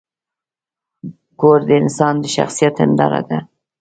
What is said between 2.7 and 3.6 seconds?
هنداره ده.